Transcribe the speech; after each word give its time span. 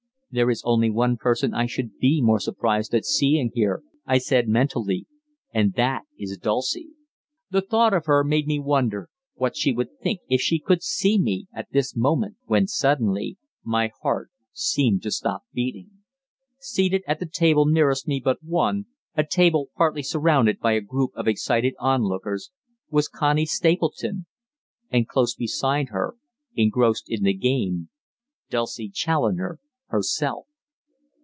"There 0.33 0.49
is 0.49 0.63
only 0.63 0.89
one 0.89 1.17
person 1.17 1.53
I 1.53 1.65
should 1.65 1.97
be 1.97 2.21
more 2.21 2.39
surprised 2.39 2.93
at 2.95 3.03
seeing 3.03 3.51
here," 3.53 3.83
I 4.05 4.17
said 4.17 4.47
mentally, 4.47 5.05
"and 5.53 5.73
that 5.73 6.03
is 6.17 6.37
Dulcie." 6.37 6.91
The 7.49 7.59
thought 7.59 7.93
of 7.93 8.05
her 8.05 8.23
made 8.23 8.47
me 8.47 8.57
wonder 8.57 9.09
what 9.33 9.57
she 9.57 9.73
would 9.73 9.99
think 9.99 10.21
if 10.29 10.39
she 10.39 10.57
could 10.57 10.83
see 10.83 11.19
me 11.19 11.47
at 11.53 11.67
this 11.73 11.97
moment, 11.97 12.37
when 12.45 12.65
suddenly 12.65 13.35
my 13.65 13.91
heart 14.03 14.29
seemed 14.53 15.03
to 15.03 15.11
stop 15.11 15.43
beating. 15.51 15.89
Seated 16.59 17.03
at 17.05 17.19
the 17.19 17.25
table 17.27 17.65
nearest 17.65 18.07
me 18.07 18.21
but 18.23 18.41
one, 18.41 18.85
a 19.17 19.25
table 19.27 19.67
partly 19.75 20.01
surrounded 20.01 20.59
by 20.59 20.71
a 20.71 20.79
group 20.79 21.11
of 21.13 21.27
excited 21.27 21.73
onlookers, 21.77 22.51
was 22.89 23.09
Connie 23.09 23.45
Stapleton. 23.45 24.27
And 24.89 25.09
close 25.09 25.35
beside 25.35 25.89
her, 25.89 26.15
engrossed 26.55 27.09
in 27.09 27.23
the 27.23 27.33
game, 27.33 27.89
Dulcie 28.49 28.87
Challoner 28.87 29.59
herself! 29.93 30.47